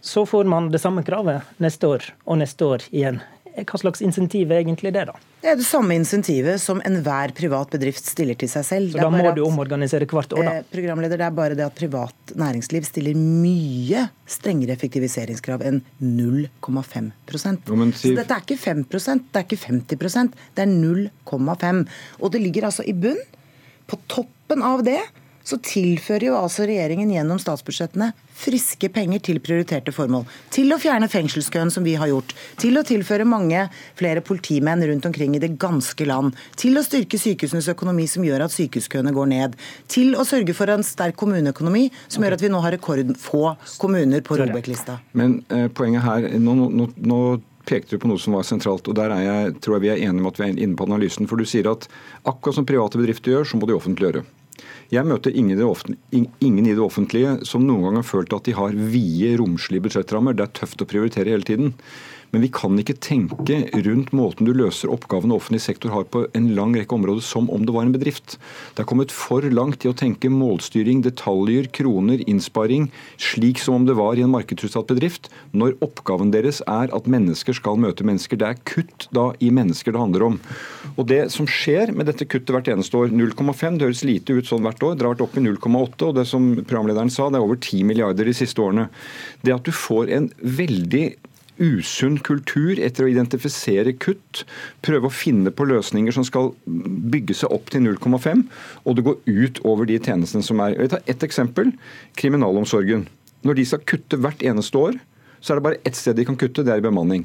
så 0.00 0.24
får 0.26 0.48
man 0.48 0.70
det 0.72 0.80
samme 0.80 1.04
kravet 1.04 1.60
neste 1.60 1.88
år 1.88 2.06
og 2.24 2.40
neste 2.40 2.64
år 2.64 2.86
igjen. 2.90 3.20
Hva 3.56 3.78
slags 3.80 4.02
insentiv 4.04 4.50
er 4.52 4.62
egentlig 4.62 4.92
det, 4.94 5.06
da? 5.08 5.14
Det 5.40 5.48
er 5.52 5.56
det 5.58 5.66
samme 5.66 5.94
insentivet 5.96 6.60
som 6.62 6.80
enhver 6.86 7.32
privat 7.36 7.72
bedrift 7.72 8.06
stiller 8.06 8.36
til 8.38 8.50
seg 8.52 8.64
selv. 8.66 8.92
Så 8.92 9.00
da 9.00 9.08
må 9.12 9.32
du 9.36 9.42
omorganisere 9.46 10.08
hvert 10.08 10.34
år, 10.36 10.44
da? 10.46 10.54
Eh, 10.60 10.68
programleder, 10.72 11.18
Det 11.20 11.26
er 11.26 11.36
bare 11.36 11.56
det 11.58 11.64
at 11.66 11.74
privat 11.76 12.34
næringsliv 12.36 12.84
stiller 12.86 13.16
mye 13.18 14.06
strengere 14.30 14.76
effektiviseringskrav 14.76 15.64
enn 15.66 15.82
0,5% 16.00 17.66
Så 17.96 18.14
dette 18.16 18.36
er 18.36 18.44
ikke 18.44 18.60
5% 18.60 19.32
det 19.32 19.40
er 19.40 19.46
ikke 19.48 19.62
50% 19.66 20.36
det 20.54 20.62
er 20.64 20.70
0,5 20.70 21.88
Og 22.20 22.30
det 22.32 22.40
ligger 22.42 22.68
altså 22.70 22.86
i 22.86 22.92
bunn. 22.92 23.18
På 23.86 23.98
toppen 24.08 24.62
av 24.62 24.84
det 24.86 25.00
så 25.50 25.58
tilfører 25.64 26.30
jo 26.30 26.38
altså 26.38 26.66
regjeringen 26.68 27.10
gjennom 27.12 27.40
statsbudsjettene 27.42 28.12
friske 28.40 28.88
penger 28.94 29.20
til 29.26 29.40
prioriterte 29.44 29.92
formål. 29.92 30.24
Til 30.54 30.72
å 30.72 30.78
fjerne 30.80 31.10
fengselskøen, 31.12 31.72
som 31.72 31.84
vi 31.84 31.96
har 32.00 32.10
gjort. 32.10 32.32
Til 32.60 32.78
å 32.80 32.84
tilføre 32.86 33.26
mange 33.28 33.66
flere 33.98 34.22
politimenn 34.24 34.84
rundt 34.88 35.08
omkring 35.10 35.36
i 35.36 35.42
det 35.42 35.52
ganske 35.60 36.06
land. 36.08 36.38
Til 36.60 36.80
å 36.80 36.84
styrke 36.86 37.20
sykehusenes 37.20 37.68
økonomi, 37.74 38.06
som 38.10 38.24
gjør 38.24 38.46
at 38.46 38.54
sykehuskøene 38.54 39.12
går 39.16 39.30
ned. 39.34 39.58
Til 39.92 40.16
å 40.16 40.26
sørge 40.28 40.56
for 40.56 40.72
en 40.72 40.86
sterk 40.86 41.18
kommuneøkonomi, 41.20 41.88
som 42.08 42.24
gjør 42.24 42.38
at 42.38 42.46
vi 42.46 42.52
nå 42.52 42.62
har 42.64 42.76
rekordfå 42.78 43.44
kommuner 43.82 44.24
på 44.24 44.40
Robek-lista. 44.40 45.00
Men 45.18 45.40
eh, 45.52 45.68
poenget 45.74 46.06
her, 46.06 46.28
nå, 46.40 46.56
nå, 46.70 46.90
nå 46.96 47.20
pekte 47.68 47.96
du 47.96 48.02
på 48.02 48.08
noe 48.10 48.20
som 48.20 48.34
var 48.38 48.46
sentralt. 48.48 48.88
og 48.88 48.96
Der 48.96 49.12
jeg, 49.20 49.56
tror 49.60 49.76
jeg 49.76 49.84
vi 49.84 49.94
er 49.94 50.04
enige 50.08 50.24
om 50.24 50.30
at 50.32 50.40
vi 50.40 50.48
er 50.48 50.56
inne 50.56 50.78
på 50.78 50.88
analysen. 50.88 51.28
For 51.30 51.40
du 51.40 51.48
sier 51.48 51.68
at 51.70 51.88
akkurat 52.24 52.56
som 52.56 52.68
private 52.68 53.00
bedrifter 53.00 53.36
gjør, 53.36 53.50
så 53.50 53.60
må 53.60 53.68
de 53.68 53.76
offentliggjøre. 53.76 54.24
Jeg 54.90 55.06
møter 55.06 55.34
ingen 55.34 55.54
i, 55.54 56.72
det 56.74 56.82
offentlige 56.84 57.36
som 57.46 57.66
noen 57.66 57.86
gang 57.86 58.00
har 58.00 58.08
følt 58.08 58.34
at 58.36 58.48
de 58.48 58.56
har 58.58 58.74
vide, 58.74 59.36
romslige 59.40 59.84
budsjettrammer. 59.86 60.36
Det 60.36 60.46
er 60.46 60.56
tøft 60.60 60.82
å 60.82 60.88
prioritere 60.90 61.32
hele 61.32 61.46
tiden. 61.46 61.74
Men 62.30 62.44
vi 62.44 62.50
kan 62.54 62.78
ikke 62.78 62.94
tenke 63.02 63.58
rundt 63.86 64.12
måten 64.14 64.46
du 64.46 64.52
løser 64.54 64.92
oppgavene 64.92 65.34
offentlig 65.34 65.62
sektor 65.64 65.90
har 65.94 66.06
på 66.12 66.24
en 66.38 66.50
lang 66.54 66.76
rekke 66.78 66.94
områder 66.94 67.24
som 67.26 67.48
om 67.50 67.64
det 67.66 67.74
var 67.74 67.86
en 67.86 67.94
bedrift. 67.94 68.36
Det 68.74 68.84
er 68.84 68.88
kommet 68.90 69.14
for 69.14 69.42
langt 69.50 69.84
i 69.84 69.90
å 69.90 69.96
tenke 69.96 70.30
målstyring, 70.30 71.02
detaljer, 71.02 71.66
kroner, 71.74 72.22
innsparing, 72.30 72.88
slik 73.18 73.58
som 73.62 73.80
om 73.80 73.88
det 73.88 73.98
var 73.98 74.18
i 74.18 74.24
en 74.26 74.32
markedsutsatt 74.34 74.90
bedrift, 74.92 75.30
når 75.50 75.74
oppgaven 75.82 76.30
deres 76.34 76.62
er 76.70 76.92
at 76.94 77.10
mennesker 77.10 77.56
skal 77.58 77.80
møte 77.82 78.06
mennesker. 78.06 78.38
Det 78.38 78.46
er 78.46 78.60
kutt 78.68 79.08
da 79.16 79.30
i 79.42 79.50
mennesker 79.54 79.96
det 79.96 80.04
handler 80.04 80.28
om. 80.30 80.38
Og 80.96 81.08
Det 81.10 81.24
som 81.34 81.48
skjer 81.50 81.90
med 81.96 82.06
dette 82.06 82.28
kuttet 82.30 82.52
hvert 82.54 82.68
eneste 82.70 82.94
år, 82.94 83.10
0,5, 83.10 83.80
det 83.80 83.88
høres 83.88 84.04
lite 84.06 84.36
ut 84.36 84.46
sånn 84.46 84.62
hvert 84.62 84.84
år, 84.86 84.94
det 84.94 85.06
har 85.06 85.16
vært 85.16 85.24
oppe 85.26 85.40
i 85.40 85.44
0,8, 85.48 86.06
og 86.06 86.14
det 86.20 86.26
som 86.30 86.52
programlederen 86.60 87.10
sa, 87.10 87.26
det 87.26 87.40
er 87.40 87.46
over 87.48 87.58
10 87.58 87.82
milliarder 87.88 88.30
de 88.30 88.36
siste 88.36 88.62
årene. 88.62 88.86
Det 89.42 89.56
at 89.56 89.66
du 89.66 89.74
får 89.74 90.12
en 90.14 90.30
veldig 90.38 91.04
usunn 91.60 92.18
kultur 92.24 92.80
etter 92.80 93.06
å 93.06 93.10
identifisere 93.10 93.92
kutt, 94.00 94.44
prøve 94.84 95.08
å 95.08 95.14
finne 95.14 95.52
på 95.52 95.66
løsninger 95.68 96.14
som 96.16 96.26
skal 96.26 96.52
bygge 96.66 97.36
seg 97.42 97.52
opp 97.54 97.70
til 97.72 97.84
0,5, 97.84 98.46
og 98.84 98.96
det 98.96 99.06
går 99.06 99.20
ut 99.28 99.60
over 99.68 99.88
de 99.88 99.98
tjenestene 100.00 100.46
som 100.46 100.62
er. 100.64 100.78
Jeg 100.78 100.94
tar 100.94 101.04
ett 101.10 101.26
eksempel. 101.26 101.74
Kriminalomsorgen. 102.20 103.06
Når 103.46 103.56
de 103.56 103.66
skal 103.68 103.84
kutte 103.88 104.18
hvert 104.20 104.42
eneste 104.44 104.80
år, 104.80 104.98
så 105.40 105.52
er 105.52 105.60
det 105.60 105.66
bare 105.68 105.84
ett 105.88 105.96
sted 105.96 106.18
de 106.18 106.26
kan 106.28 106.38
kutte, 106.40 106.64
det 106.64 106.74
er 106.74 106.82
i 106.82 106.88
bemanning. 106.88 107.24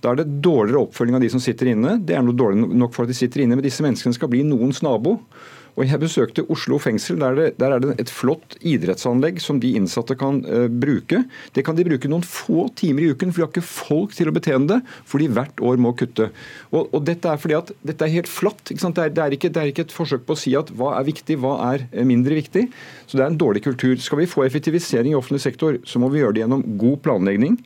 Da 0.00 0.12
er 0.12 0.20
det 0.22 0.40
dårligere 0.44 0.86
oppfølging 0.86 1.18
av 1.18 1.24
de 1.24 1.30
som 1.32 1.42
sitter 1.42 1.72
inne. 1.74 1.98
Det 2.06 2.14
er 2.16 2.22
noe 2.24 2.36
dårlig 2.36 2.62
nok 2.62 2.94
for 2.94 3.04
at 3.04 3.12
de 3.12 3.18
sitter 3.18 3.42
inne, 3.44 3.58
men 3.58 3.66
disse 3.66 3.84
menneskene 3.84 4.16
skal 4.16 4.30
bli 4.32 4.42
noens 4.46 4.80
nabo. 4.86 5.18
Og 5.76 5.86
Jeg 5.86 6.00
besøkte 6.02 6.44
Oslo 6.52 6.78
fengsel. 6.82 7.18
Der, 7.20 7.36
det, 7.36 7.46
der, 7.60 7.74
er 7.74 7.82
det 7.82 7.94
et 8.02 8.12
flott 8.12 8.56
idrettsanlegg 8.60 9.40
som 9.42 9.60
de 9.62 9.72
innsatte 9.78 10.16
kan 10.18 10.42
uh, 10.46 10.66
bruke. 10.70 11.22
Det 11.56 11.64
kan 11.66 11.78
de 11.78 11.86
bruke 11.86 12.10
noen 12.10 12.24
få 12.26 12.68
timer 12.78 13.06
i 13.06 13.10
uken, 13.14 13.32
for 13.32 13.40
de 13.40 13.46
har 13.46 13.52
ikke 13.52 13.66
folk 13.66 14.16
til 14.16 14.30
å 14.30 14.34
betjene 14.36 14.68
det. 14.70 14.80
For 15.08 15.22
de 15.22 15.30
hvert 15.32 15.62
år 15.64 15.80
må 15.80 15.94
kutte. 15.98 16.30
Og, 16.70 16.90
og 16.90 17.04
Dette 17.06 17.30
er 17.30 17.40
fordi 17.40 17.58
at 17.58 17.72
dette 17.86 18.06
er 18.06 18.14
helt 18.18 18.30
flatt. 18.30 18.62
Det 18.70 18.76
er, 18.76 19.12
det, 19.14 19.24
er 19.24 19.36
ikke, 19.36 19.52
det, 19.52 19.62
er, 19.62 19.72
ikke, 19.72 19.86
et 19.88 19.94
forsøk 19.94 20.26
på 20.26 20.36
å 20.36 20.40
si 20.40 20.54
at 20.58 20.70
hva 20.76 20.94
er 20.98 21.06
viktig, 21.08 21.38
hva 21.42 21.56
er 21.72 21.86
eh, 21.90 22.06
mindre 22.06 22.36
viktig. 22.38 22.66
Så 23.10 23.18
det 23.18 23.24
er 23.24 23.32
en 23.32 23.40
dårlig 23.40 23.64
kultur. 23.64 23.96
Skal 24.02 24.22
vi 24.22 24.28
få 24.30 24.44
effektivisering 24.46 25.14
i 25.14 25.18
offentlig 25.18 25.42
sektor, 25.44 25.80
så 25.88 26.02
må 26.02 26.10
vi 26.12 26.22
gjøre 26.22 26.36
det 26.36 26.44
gjennom 26.44 26.64
god 26.80 27.00
planlegging. 27.06 27.58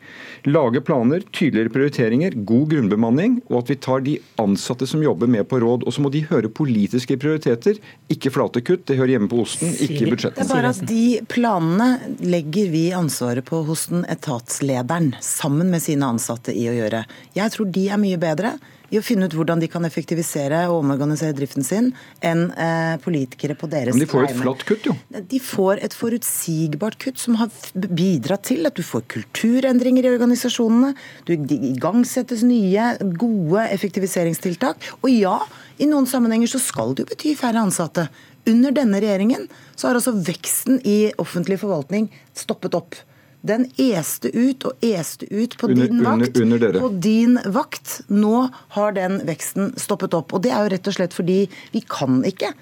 Lage 0.48 0.82
planer, 0.84 1.24
tydeligere 1.34 1.72
prioriteringer, 1.74 2.38
god 2.48 2.70
grunnbemanning, 2.72 3.40
og 3.50 3.62
at 3.62 3.74
vi 3.74 3.80
tar 3.88 4.04
de 4.06 4.16
ansatte 4.40 4.88
som 4.88 5.02
jobber 5.04 5.30
med 5.30 5.48
på 5.50 5.60
råd. 5.62 5.84
Og 5.84 5.96
så 5.96 6.04
må 6.04 6.12
de 6.14 6.24
høre 6.30 6.52
politiske 6.52 7.18
prioriteter 7.20 7.80
ikke 8.12 8.30
flate 8.34 8.60
kutt, 8.64 8.84
det 8.88 8.98
hører 8.98 9.14
hjemme 9.14 9.30
på 9.32 9.40
osten, 9.42 9.72
ikke 9.72 10.02
i 10.04 10.10
budsjettet. 10.10 10.38
Det 10.42 10.44
er 10.44 10.50
bare 10.52 10.72
at 10.74 10.82
De 10.88 11.04
planene 11.30 12.14
legger 12.20 12.68
vi 12.74 12.84
ansvaret 12.96 13.46
på 13.48 13.62
hos 13.64 13.86
den 13.92 14.04
etatslederen, 14.12 15.14
sammen 15.24 15.72
med 15.72 15.82
sine 15.84 16.10
ansatte, 16.12 16.52
i 16.52 16.66
å 16.68 16.76
gjøre. 16.76 17.04
Jeg 17.36 17.54
tror 17.54 17.70
de 17.72 17.86
er 17.88 18.02
mye 18.02 18.20
bedre 18.20 18.56
i 18.94 19.00
å 19.00 19.04
finne 19.04 19.26
ut 19.26 19.34
hvordan 19.34 19.62
de 19.62 19.68
kan 19.70 19.84
effektivisere 19.86 20.64
og 20.70 20.80
omorganisere 20.84 21.34
driften 21.36 21.66
sin, 21.66 21.90
enn 22.24 22.46
eh, 22.52 22.94
politikere 23.02 23.56
på 23.58 23.68
deres 23.72 23.96
Men 23.96 24.04
de 24.04 24.10
får 24.10 24.28
et 24.28 24.38
flatt 24.38 24.64
kutt, 24.68 24.88
jo. 24.88 24.96
De 25.34 25.40
får 25.42 25.82
et 25.86 25.96
forutsigbart 25.98 26.98
kutt 27.02 27.22
som 27.22 27.38
har 27.40 27.50
bidratt 27.74 28.46
til 28.50 28.68
at 28.68 28.78
du 28.78 28.84
får 28.86 29.06
kulturendringer 29.16 30.06
i 30.06 30.12
organisasjonene. 30.14 30.92
Du 31.26 31.34
igangsettes 31.34 32.44
nye, 32.46 32.92
gode 33.18 33.66
effektiviseringstiltak. 33.74 34.92
Og 35.02 35.10
ja, 35.12 35.38
i 35.82 35.88
noen 35.90 36.06
sammenhenger 36.10 36.54
så 36.54 36.62
skal 36.62 36.94
det 36.94 37.04
jo 37.04 37.10
bety 37.14 37.34
færre 37.38 37.64
ansatte. 37.64 38.06
Under 38.50 38.74
denne 38.76 39.00
regjeringen 39.00 39.48
så 39.74 39.88
har 39.88 39.98
altså 39.98 40.14
veksten 40.14 40.78
i 40.86 40.98
offentlig 41.22 41.58
forvaltning 41.62 42.10
stoppet 42.36 42.76
opp. 42.76 42.98
Den 43.44 43.66
este 43.76 44.30
ut 44.32 44.64
og 44.64 44.84
este 44.84 45.28
ut 45.28 45.56
på 45.60 45.68
under, 45.68 45.86
din 45.86 46.04
vakt. 46.04 46.38
Under, 46.40 46.68
under 46.68 46.80
på 46.80 46.88
din 47.04 47.38
vakt. 47.52 47.98
Nå 48.08 48.46
har 48.76 48.94
den 48.96 49.18
veksten 49.28 49.74
stoppet 49.80 50.16
opp. 50.16 50.32
Og 50.32 50.44
det 50.46 50.54
er 50.54 50.64
jo 50.64 50.72
rett 50.72 50.88
og 50.88 50.96
slett 50.96 51.16
fordi 51.16 51.42
vi 51.74 51.84
kan 51.84 52.22
ikke 52.24 52.54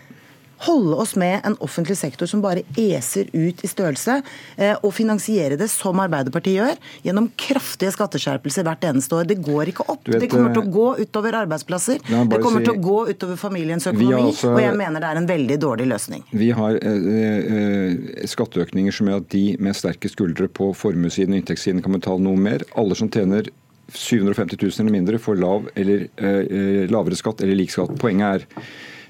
holde 0.66 0.98
oss 1.02 1.14
med 1.18 1.40
en 1.46 1.56
offentlig 1.64 1.96
sektor 1.98 2.28
som 2.30 2.42
bare 2.44 2.64
eser 2.78 3.28
ut 3.32 3.62
i 3.64 3.70
størrelse, 3.70 4.20
eh, 4.56 4.74
og 4.82 4.94
finansiere 4.94 5.58
det 5.60 5.68
som 5.72 6.00
Arbeiderpartiet 6.02 6.58
gjør, 6.58 6.80
gjennom 7.06 7.28
kraftige 7.38 7.92
skatteskjerpelser 7.94 8.66
hvert 8.66 8.86
eneste 8.90 9.18
år. 9.18 9.28
Det 9.30 9.38
går 9.42 9.72
ikke 9.72 9.86
opp. 9.88 10.04
Vet, 10.06 10.20
det 10.24 10.30
kommer 10.32 10.54
til 10.54 10.64
å 10.64 10.72
gå 10.74 10.88
utover 11.02 11.38
arbeidsplasser. 11.42 12.02
Det 12.02 12.42
kommer 12.42 12.62
si, 12.62 12.68
til 12.68 12.76
å 12.76 12.82
gå 12.82 12.98
utover 13.12 13.40
familiens 13.40 13.88
økonomi, 13.90 14.30
også, 14.32 14.52
og 14.54 14.62
jeg 14.62 14.76
mener 14.78 15.02
det 15.02 15.10
er 15.10 15.22
en 15.22 15.30
veldig 15.30 15.58
dårlig 15.62 15.88
løsning. 15.92 16.26
Vi 16.30 16.52
har 16.56 16.78
eh, 16.78 17.08
eh, 17.56 18.28
skatteøkninger 18.30 18.94
som 18.94 19.10
gjør 19.10 19.24
at 19.24 19.32
de 19.34 19.44
med 19.62 19.78
sterke 19.78 20.10
skuldre 20.12 20.48
på 20.52 20.72
formuessiden 20.76 21.34
og 21.34 21.42
inntektssiden 21.42 21.82
kan 21.84 21.98
betale 21.98 22.22
noe 22.24 22.38
mer. 22.38 22.64
Alle 22.78 22.98
som 22.98 23.10
tjener 23.12 23.50
750 23.92 24.56
000 24.62 24.80
eller 24.80 24.94
mindre 24.94 25.18
får 25.20 25.36
lav 25.40 25.68
eller 25.74 26.06
eh, 26.16 26.88
lavere 26.90 27.18
skatt 27.18 27.42
eller 27.44 27.58
lik 27.58 27.74
skatt. 27.74 27.92
Poenget 28.00 28.46
er 28.46 28.66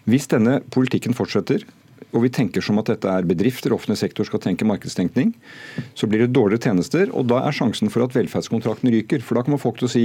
hvis 0.09 0.28
denne 0.30 0.61
politikken 0.75 1.14
fortsetter, 1.14 1.64
og 2.12 2.26
vi 2.26 2.30
tenker 2.32 2.64
som 2.64 2.76
at 2.80 2.90
dette 2.90 3.09
er 3.09 3.26
bedrifter, 3.28 3.73
offentlig 3.73 3.97
sektor 4.02 4.26
skal 4.28 4.42
tenke 4.44 4.66
markedstenkning, 4.68 5.32
så 5.97 6.09
blir 6.11 6.26
det 6.26 6.35
dårligere 6.37 6.68
tjenester. 6.68 7.09
og 7.16 7.30
Da 7.30 7.40
er 7.47 7.56
sjansen 7.56 7.88
for 7.92 8.04
at 8.04 8.12
velferdskontrakten 8.16 8.92
ryker. 8.92 9.25
For 9.25 9.38
da 9.38 9.44
kommer 9.47 9.62
folk 9.62 9.80
til 9.80 9.88
å 9.88 9.92
si 9.92 10.04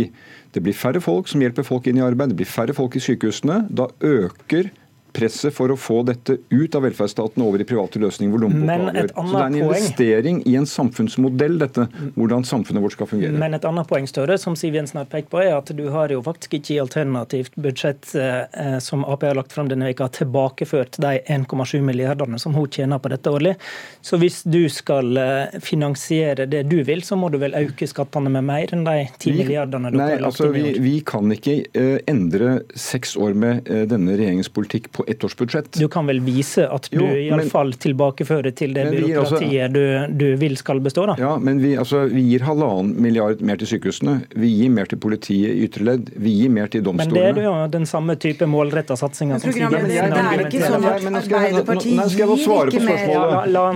det 0.55 0.63
blir 0.63 0.77
færre 0.77 1.01
folk 1.03 1.27
som 1.27 1.43
hjelper 1.43 1.67
folk 1.67 1.87
inn 1.87 1.99
i 1.99 2.05
arbeid, 2.05 2.31
det 2.31 2.39
blir 2.39 2.47
færre 2.47 2.75
folk 2.77 2.95
i 2.95 3.03
sykehusene. 3.03 3.65
Da 3.67 3.89
øker 3.99 4.71
presset 5.17 5.55
for 5.55 5.73
å 5.73 5.77
få 5.79 6.01
dette 6.07 6.37
ut 6.49 6.77
av 6.77 6.85
velferdsstaten 6.85 7.43
over 7.43 7.61
i 7.63 7.67
private 7.67 8.01
løsninger 8.01 8.33
hvor 8.33 8.45
lommeboka 8.45 8.75
avgjør. 8.93 9.11
Så 9.17 9.33
det 9.33 9.41
er 9.41 9.47
en 9.47 9.59
investering 9.63 10.41
i 10.45 10.55
en 10.59 10.69
samfunnsmodell, 10.69 11.57
dette, 11.63 11.87
hvordan 12.15 12.45
samfunnet 12.47 12.85
vårt 12.85 12.97
skal 12.97 13.09
fungere. 13.09 13.33
Men 13.41 13.57
et 13.57 13.65
annet 13.67 13.89
poeng 13.89 14.07
større, 14.09 14.37
som 14.41 14.55
Siv 14.59 14.77
Jensen 14.77 15.01
har 15.01 15.09
pekt 15.09 15.31
på, 15.33 15.41
er 15.41 15.55
at 15.57 15.71
du 15.77 15.87
har 15.93 16.13
jo 16.13 16.21
faktisk 16.25 16.57
ikke 16.59 16.75
i 16.75 16.79
alternativt 16.83 17.57
budsjett 17.57 18.13
eh, 18.17 18.77
som 18.83 19.05
Ap 19.07 19.25
har 19.25 19.37
lagt 19.37 19.55
fram 19.55 19.71
denne 19.71 19.89
veka, 19.89 20.09
tilbakeført 20.19 20.99
de 21.01 21.17
1,7 21.25 21.81
milliardene 21.85 22.39
som 22.41 22.55
hun 22.57 22.69
tjener 22.69 23.01
på 23.01 23.11
dette 23.13 23.33
årlig. 23.33 23.55
Så 24.05 24.19
hvis 24.21 24.43
du 24.45 24.61
skal 24.71 25.17
eh, 25.21 25.57
finansiere 25.63 26.47
det 26.49 26.63
du 26.69 26.79
vil, 26.87 27.03
så 27.03 27.17
må 27.19 27.31
du 27.33 27.39
vel 27.41 27.55
øke 27.57 27.87
skattene 27.89 28.31
med 28.33 28.45
mer 28.47 28.73
enn 28.75 28.85
de 28.87 29.07
10 29.17 29.37
milliardene 29.41 29.91
du 29.93 29.99
har 29.99 30.15
lagt 30.17 30.29
altså, 30.31 30.51
inn 30.51 30.59
i 30.59 30.63
år? 30.67 30.77
Vi, 30.77 30.85
vi 30.85 30.95
kan 31.07 31.33
ikke 31.33 31.57
eh, 31.73 31.97
endre 32.09 32.59
seks 32.77 33.15
år 33.19 33.35
med 33.37 33.69
uh, 33.71 33.83
denne 33.89 34.15
regjeringens 34.17 34.51
politikk 34.53 34.91
på 34.95 35.06
ettårsbudsjett. 35.07 35.71
Du 35.79 35.87
kan 35.91 36.07
vel 36.09 36.19
vise 36.25 36.67
at 36.67 36.89
du 36.91 37.01
iallfall 37.01 37.73
tilbakefører 37.79 38.53
til 38.57 38.75
det 38.75 38.87
byråkratiet 38.91 39.69
altså, 39.69 40.09
du, 40.11 40.17
du, 40.19 40.25
vil 40.41 40.57
skal 40.59 40.81
bestå? 40.83 41.05
da? 41.11 41.17
Ja, 41.21 41.33
men 41.41 41.61
vi, 41.63 41.73
altså, 41.79 42.05
vi 42.11 42.23
gir 42.31 42.45
halvannen 42.47 42.93
milliard 43.01 43.41
mer 43.45 43.59
til 43.61 43.71
sykehusene. 43.73 44.19
Vi 44.35 44.51
gir 44.51 44.73
mer 44.73 44.89
til 44.91 45.01
politiet 45.01 45.53
i 45.55 45.67
ytre 45.67 45.87
ledd. 45.91 46.11
Vi 46.15 46.33
gir 46.41 46.53
mer 46.53 46.71
til 46.73 46.83
domstolene. 46.85 47.31
Men 47.31 47.39
det 47.39 47.43
er 47.43 47.49
jo 47.49 47.71
den 47.77 47.87
samme 47.89 48.17
type 48.19 48.47
målretta 48.49 48.97
satsinga 48.99 49.39
som 49.43 49.53
sier. 49.55 49.71
Jensen 49.71 49.93
Det 49.93 50.23
er 50.23 50.45
ikke 50.47 50.63
sånn 50.65 50.87
at 50.87 51.07
Arbeiderpartiet 51.21 52.17
gir 52.17 52.35
ikke 52.67 52.83
mer. 52.87 53.05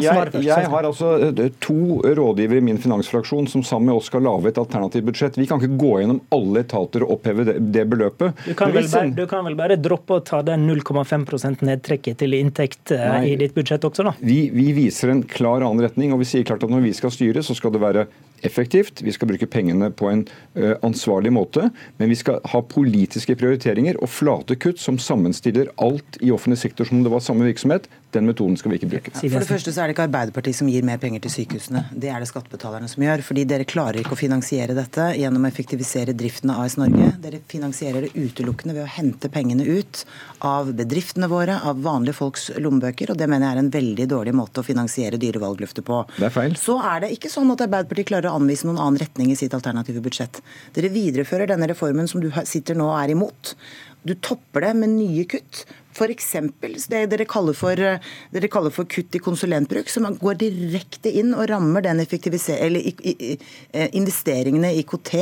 Jeg, 0.01 0.43
jeg 0.47 0.71
har 0.75 0.89
altså 0.89 1.13
eh, 1.29 1.43
to 1.63 2.01
rådgivere 2.01 2.61
i 2.61 2.67
min 2.71 2.79
finansfraksjon 2.81 3.47
som 3.51 3.63
sammen 3.67 3.91
med 3.91 3.99
oss 3.99 4.09
skal 4.11 4.25
lage 4.25 4.51
et 4.51 4.59
alternativt 4.61 5.07
budsjett. 5.07 5.39
Vi 5.39 5.47
kan 5.49 5.61
ikke 5.61 5.79
gå 5.79 5.93
gjennom 6.01 6.21
alle 6.33 6.65
etater 6.65 7.05
og 7.05 7.17
oppheve 7.17 7.45
det, 7.47 7.57
det 7.73 7.85
beløpet. 7.91 8.43
Du 8.45 8.53
kan, 8.57 8.73
vel 8.73 8.89
bare, 8.91 9.11
du 9.15 9.25
kan 9.29 9.45
vel 9.47 9.57
bare 9.59 9.77
droppe 9.79 10.19
å 10.19 10.25
ta 10.25 10.41
den 10.45 10.67
0,5 10.69 11.20
5 11.27 11.61
nedtrekket 11.67 12.19
til 12.21 12.35
inntekt 12.37 12.93
eh, 12.95 13.01
Nei, 13.01 13.33
i 13.33 13.37
ditt 13.39 13.55
budsjett 13.55 13.85
også, 13.87 14.05
da? 14.07 14.13
Vi, 14.19 14.49
vi, 14.53 14.71
viser 14.75 15.13
en 15.13 15.23
klar 15.27 15.63
annen 15.65 15.83
retning, 15.85 16.13
og 16.13 16.21
vi 16.23 16.29
sier 16.29 16.45
klart 16.47 16.63
at 16.65 16.73
når 16.73 16.83
vi 16.85 16.93
skal 16.97 17.13
styre, 17.13 17.43
så 17.45 17.55
skal 17.57 17.73
det 17.75 17.83
være 17.83 18.05
effektivt. 18.47 19.03
Vi 19.05 19.13
skal 19.13 19.29
bruke 19.29 19.49
pengene 19.51 19.91
på 19.93 20.09
en 20.09 20.23
uh, 20.57 20.73
ansvarlig 20.85 21.33
måte, 21.33 21.67
men 22.01 22.09
vi 22.09 22.17
skal 22.17 22.39
ha 22.53 22.63
politiske 22.65 23.35
prioriteringer 23.37 23.99
og 24.01 24.09
flate 24.09 24.57
kutt 24.57 24.81
som 24.81 24.97
sammenstiller 25.01 25.69
alt 25.81 26.17
i 26.21 26.33
offentlig 26.33 26.61
sektor 26.63 26.89
som 26.89 26.99
om 26.99 27.05
det 27.05 27.13
var 27.13 27.21
samme 27.25 27.45
virksomhet. 27.45 27.85
Den 28.11 28.27
metoden 28.27 28.57
skal 28.59 28.73
vi 28.73 28.79
ikke 28.79 28.89
bruke. 28.91 29.13
For 29.15 29.39
det 29.39 29.47
første 29.47 29.71
så 29.71 29.83
er 29.83 29.89
det 29.89 29.95
ikke 29.95 30.05
Arbeiderpartiet 30.09 30.57
som 30.57 30.69
gir 30.71 30.83
mer 30.87 30.99
penger 30.99 31.23
til 31.23 31.31
sykehusene. 31.31 31.85
Det 31.95 32.09
er 32.11 32.19
det 32.19 32.27
skattebetalerne 32.27 32.89
som 32.91 33.03
gjør. 33.05 33.23
Fordi 33.23 33.45
dere 33.47 33.67
klarer 33.69 34.01
ikke 34.01 34.15
å 34.17 34.19
finansiere 34.19 34.75
dette 34.75 35.05
gjennom 35.19 35.45
å 35.45 35.49
effektivisere 35.51 36.15
driften 36.17 36.51
av 36.51 36.65
AS 36.65 36.75
Norge. 36.79 37.11
Dere 37.23 37.39
finansierer 37.51 38.07
det 38.07 38.11
utelukkende 38.15 38.75
ved 38.75 38.83
å 38.83 38.91
hente 38.97 39.31
pengene 39.31 39.63
ut 39.67 40.03
av 40.47 40.73
bedriftene 40.75 41.29
våre, 41.31 41.59
av 41.67 41.79
vanlige 41.85 42.17
folks 42.19 42.49
lommebøker. 42.59 43.13
Og 43.13 43.21
det 43.21 43.29
mener 43.31 43.47
jeg 43.47 43.57
er 43.57 43.63
en 43.63 43.73
veldig 43.77 44.09
dårlig 44.11 44.35
måte 44.35 44.63
å 44.63 44.67
finansiere 44.67 45.19
dyrevalgløftet 45.21 45.87
på. 45.87 46.01
Det 46.17 46.27
er 46.27 46.35
feil. 46.35 46.57
Så 46.59 46.75
er 46.83 47.05
det 47.05 47.13
ikke 47.15 47.31
sånn 47.31 47.53
at 47.55 47.63
Arbeiderpartiet 47.67 48.11
klarer 48.11 48.31
å 48.31 48.41
anvise 48.41 48.67
noen 48.67 48.81
annen 48.81 48.99
retning 49.01 49.31
i 49.31 49.39
sitt 49.39 49.55
alternative 49.55 50.03
budsjett. 50.03 50.41
Dere 50.75 50.91
viderefører 50.91 51.53
denne 51.53 51.71
reformen 51.71 52.11
som 52.11 52.23
du 52.23 52.27
sitter 52.43 52.75
nå 52.75 52.91
og 52.91 52.99
er 52.99 53.15
imot. 53.15 53.55
Du 54.03 54.15
topper 54.15 54.65
det 54.65 54.73
med 54.81 54.95
nye 54.95 55.25
kutt 55.29 55.65
F.eks. 55.91 56.35
det 56.87 57.05
dere 57.11 57.25
kaller, 57.27 57.55
for, 57.57 57.75
dere 57.75 58.49
kaller 58.51 58.71
for 58.73 58.87
kutt 58.89 59.15
i 59.15 59.21
konsulentbruk, 59.21 59.89
som 59.91 60.07
går 60.19 60.39
direkte 60.39 61.11
inn 61.19 61.33
og 61.35 61.49
rammer 61.51 61.83
den 61.83 61.99
eller 62.01 62.79
eh, 62.81 63.87
investeringene 63.97 64.71
i 64.71 64.81
IKT 64.81 65.13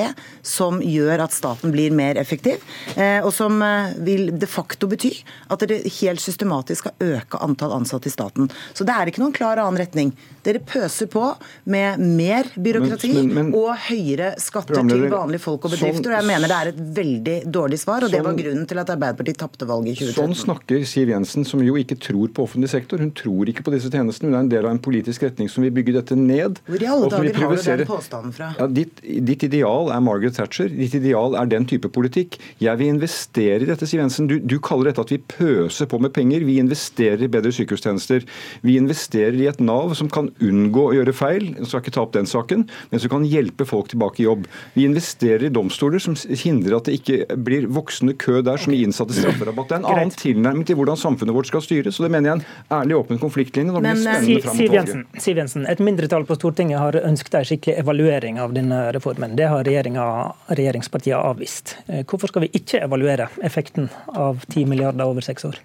som 0.45 0.79
gjør 0.83 1.25
at 1.25 1.33
staten 1.33 1.73
blir 1.73 1.93
mer 1.95 2.19
effektiv, 2.21 2.61
eh, 2.95 3.19
og 3.23 3.33
som 3.33 3.61
eh, 3.65 3.95
vil 4.05 4.29
de 4.39 4.49
facto 4.49 4.87
bety 4.89 5.11
at 5.49 5.65
dere 5.65 5.81
helt 5.99 6.21
systematisk 6.21 6.85
skal 6.85 7.17
øke 7.17 7.41
antall 7.43 7.73
ansatte 7.79 8.09
i 8.09 8.13
staten. 8.13 8.49
Så 8.73 8.85
det 8.87 8.95
er 8.95 9.09
ikke 9.09 9.23
noen 9.23 9.35
klar 9.35 9.59
annen 9.59 9.81
retning. 9.81 10.13
Dere 10.45 10.61
pøser 10.63 11.09
på 11.11 11.25
med 11.69 11.99
mer 11.99 12.47
byråkrati 12.55 13.11
men, 13.15 13.33
men, 13.33 13.49
men, 13.49 13.57
og 13.57 13.73
høyere 13.89 14.35
skatter 14.39 14.83
til 14.85 15.09
vanlige 15.11 15.43
folk 15.43 15.65
og 15.65 15.73
bedrifter. 15.73 16.13
og 16.13 16.19
Jeg 16.19 16.29
mener 16.29 16.51
det 16.51 16.59
er 16.59 16.71
et 16.71 16.81
veldig 17.01 17.37
dårlig 17.49 17.81
svar, 17.81 18.05
og 18.05 18.13
det 18.13 18.21
var 18.23 18.37
grunnen 18.37 18.68
til 18.69 18.81
at 18.81 18.91
Arbeiderpartiet 18.93 19.39
tapte 19.41 19.67
valget 19.69 19.95
i 19.95 20.09
2013. 20.09 20.19
Sånn 20.19 20.37
snakker 20.43 20.85
Siv 20.87 21.11
Jensen, 21.13 21.47
som 21.47 21.63
jo 21.65 21.77
ikke 21.79 21.97
tror 21.99 22.31
på 22.35 22.45
offentlig 22.47 22.71
sektor. 22.71 23.01
Hun 23.01 23.11
tror 23.17 23.49
ikke 23.51 23.65
på 23.65 23.73
disse 23.75 23.91
tjenestene. 23.93 24.31
Hun 24.31 24.37
er 24.37 24.45
en 24.45 24.51
del 24.53 24.67
av 24.67 24.75
en 24.75 24.81
politisk 24.83 25.25
retning 25.27 25.51
som 25.51 25.65
vil 25.65 25.73
bygge 25.75 25.97
dette 25.99 26.17
ned. 26.19 26.61
Hvor 26.69 26.85
i 26.85 26.89
alle 26.89 27.09
dager 27.11 27.41
har 27.41 27.55
du 27.55 27.63
den 27.69 27.89
påstanden 27.89 28.35
fra? 28.35 28.51
Ja, 28.59 28.69
ditt, 28.79 29.01
ditt, 29.03 29.45
ideal 29.49 29.91
er 29.95 30.03
Margaret 30.05 30.37
Thatcher. 30.37 30.69
Ditt 30.71 30.97
ideal 30.99 31.37
er 31.39 31.49
den 31.49 31.67
type 31.69 31.91
politikk. 31.95 32.39
Jeg 32.61 32.81
vil 32.81 32.93
investere 32.95 33.63
i 33.65 33.69
dette, 33.69 33.87
Siv 33.89 34.03
Jensen. 34.03 34.29
Du, 34.29 34.37
du 34.39 34.57
kaller 34.63 34.91
dette 34.91 35.05
at 35.05 35.13
vi 35.13 35.21
pøser 35.35 35.89
på 35.89 36.01
med 36.01 36.13
penger. 36.15 36.45
Vi 36.47 36.59
investerer 36.61 37.25
i 37.25 37.31
bedre 37.31 37.53
sykehustjenester. 37.55 38.25
Vi 38.65 38.77
investerer 38.79 39.37
i 39.39 39.47
et 39.49 39.61
Nav 39.63 39.95
som 39.97 40.09
kan 40.11 40.29
unngå 40.43 40.89
å 40.89 40.95
gjøre 40.97 41.15
feil, 41.15 41.49
jeg 41.57 41.69
skal 41.69 41.83
ikke 41.83 41.95
ta 41.95 42.03
opp 42.05 42.15
den 42.15 42.29
saken, 42.29 42.65
men 42.91 43.01
som 43.01 43.11
kan 43.13 43.27
hjelpe 43.27 43.67
folk 43.67 43.91
tilbake 43.91 44.23
i 44.23 44.27
jobb. 44.27 44.47
Vi 44.75 44.85
investerer 44.87 45.47
i 45.47 45.53
domstoler 45.53 46.01
som 46.03 46.17
hindrer 46.17 46.77
at 46.77 46.89
det 46.89 46.99
ikke 46.99 47.39
blir 47.39 47.67
voksende 47.73 48.15
kø 48.19 48.39
der 48.45 48.58
som 48.63 48.73
gir 48.73 48.87
innsatte 48.87 49.15
strafferabatt. 49.17 49.69
Det 49.69 49.77
er 49.77 49.81
en 49.81 49.89
annen 49.93 50.13
tilnærming 50.13 50.67
til 50.67 50.79
hvordan 50.79 50.99
samfunnet 50.99 51.35
vårt 51.35 51.49
skal 51.49 51.63
styres. 51.65 51.99
og 51.99 52.07
Det 52.07 52.11
mener 52.15 52.29
jeg 52.29 52.35
er 52.35 52.41
en 52.41 52.77
ærlig 52.79 52.97
åpen 52.99 53.21
konfliktlinje. 53.21 53.81
Men, 53.81 54.07
eh, 54.07 54.21
Siv, 54.55 54.73
Jensen, 54.73 55.05
Siv 55.17 55.37
Jensen, 55.37 55.65
et 55.67 55.79
mindretall 55.79 56.25
på 56.25 56.35
Stortinget 56.35 56.79
har 56.79 56.99
ønsket 57.03 57.39
en 57.39 57.49
skikkelig 57.49 57.79
evaluering 57.79 58.39
av 58.39 58.53
denne 58.53 58.91
reformen. 58.95 59.35
Det 59.35 59.47
har 59.47 59.63
regjeringspartiene 59.63 61.23
avvist. 61.23 61.77
Eh, 61.87 62.03
hvorfor 62.03 62.27
skal 62.27 62.47
vi 62.47 62.53
ikke 62.53 62.83
evaluere 62.83 63.29
effekten 63.43 63.89
av 64.15 64.45
10 64.49 64.65
milliarder 64.65 65.05
over 65.05 65.21
seks 65.21 65.45
år? 65.45 65.59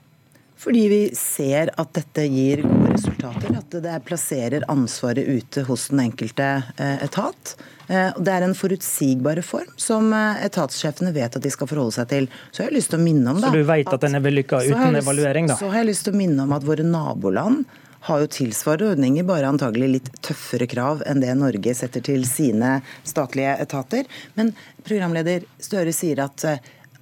Fordi 0.57 0.89
vi 0.89 1.01
ser 1.17 1.71
at 1.77 1.93
dette 1.97 2.25
gir 2.31 2.63
gode 2.63 2.95
resultater. 2.95 3.57
At 3.59 3.75
det 3.85 3.95
plasserer 4.07 4.65
ansvaret 4.71 5.27
ute 5.27 5.65
hos 5.69 5.89
den 5.91 6.05
enkelte 6.07 6.51
eh, 6.77 7.05
etat. 7.05 7.57
Eh, 7.89 8.11
det 8.17 8.33
er 8.33 8.47
en 8.47 8.55
forutsigbar 8.57 9.37
reform 9.41 9.73
som 9.77 10.13
eh, 10.15 10.45
etatssjefene 10.47 11.13
vet 11.17 11.37
at 11.37 11.45
de 11.45 11.53
skal 11.53 11.69
forholde 11.71 11.97
seg 11.99 12.11
til. 12.13 12.29
Så 12.51 12.63
jeg 12.63 12.71
har 12.71 12.77
lyst 12.79 12.95
til 12.95 13.03
å 13.03 13.05
minne 13.05 13.35
om 13.35 13.41
da, 13.43 13.51
Så 13.51 13.59
du 13.61 13.67
vet 13.69 13.91
at 13.93 14.07
den 14.07 14.19
er 14.19 14.25
vellykka 14.25 14.63
uten 14.69 15.01
evaluering, 15.03 15.51
da? 15.51 15.59
Så 15.59 15.73
har 15.73 15.83
jeg 15.83 15.91
lyst 15.91 16.07
til 16.09 16.15
å 16.15 16.21
minne 16.23 16.47
om 16.47 16.55
at 16.57 16.67
våre 16.67 16.87
naboland 16.87 17.65
har 18.05 18.21
jo 18.21 18.29
tilsvarende 18.29 18.93
ordninger, 18.93 19.25
bare 19.25 19.49
antagelig 19.49 19.87
litt 19.89 20.09
tøffere 20.25 20.69
krav 20.69 21.01
enn 21.09 21.23
det 21.25 21.33
Norge 21.41 21.73
setter 21.77 22.05
til 22.05 22.27
sine 22.29 22.77
statlige 23.01 23.57
etater. 23.65 24.05
Men 24.37 24.53
programleder 24.85 25.47
Støre 25.57 25.93
sier 25.97 26.21
at 26.27 26.45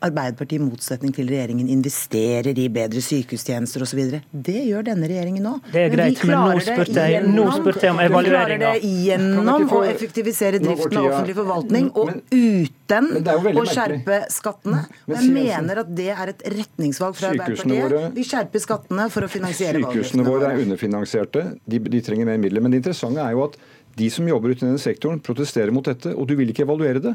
Arbeiderpartiet 0.03 0.61
i 0.61 0.65
motsetning 0.65 1.13
til 1.15 1.29
regjeringen 1.31 1.69
investerer 1.73 2.59
i 2.59 2.67
bedre 2.73 3.03
sykehustjenester 3.05 3.85
osv. 3.87 4.01
Det 4.31 4.59
gjør 4.67 4.87
denne 4.91 5.09
regjeringen 5.11 5.47
nå. 5.47 5.55
Det 5.73 5.85
er 5.87 5.95
greit, 5.95 6.23
men, 6.27 6.35
men 6.35 6.53
nå 6.53 6.63
spurte 6.67 7.07
jeg, 7.07 7.23
jeg 7.23 7.95
om 7.95 8.03
evalueringa. 8.05 8.13
Vi 8.13 8.29
klarer 8.31 8.63
det 8.65 8.93
gjennom 9.07 9.67
å 9.79 9.83
effektivisere 9.89 10.63
driften 10.63 11.01
av 11.01 11.09
offentlig 11.11 11.37
forvaltning, 11.39 11.91
og 11.95 12.13
uten 12.33 13.11
å 13.63 13.67
skjerpe 13.69 14.23
skattene. 14.33 14.85
Jeg 15.13 15.31
mener 15.33 15.83
at 15.85 15.93
det 16.03 16.11
er 16.15 16.35
et 16.35 16.47
retningsvalg 16.57 17.19
fra 17.19 17.33
Arbeiderpartiet. 17.33 18.17
Vi 18.17 18.27
skjerper 18.27 18.65
skattene 18.67 19.09
for 19.13 19.27
å 19.27 19.31
finansiere 19.33 19.79
valgløftene 19.79 20.03
Sykehusene 20.03 20.27
våre 20.27 20.51
er 20.53 20.65
underfinansierte, 20.65 21.45
de, 21.65 21.81
de 21.93 22.03
trenger 22.05 22.29
mer 22.29 22.41
midler. 22.43 22.65
Men 22.65 22.75
det 22.75 22.83
interessante 22.83 23.23
er 23.23 23.37
jo 23.37 23.47
at 23.47 23.59
de 23.99 24.09
som 24.13 24.29
jobber 24.29 24.53
ute 24.53 24.65
i 24.65 24.69
denne 24.69 24.81
sektoren, 24.81 25.21
protesterer 25.25 25.73
mot 25.75 25.87
dette, 25.87 26.15
og 26.17 26.29
du 26.29 26.37
vil 26.39 26.53
ikke 26.53 26.65
evaluere 26.67 27.03
det. 27.05 27.15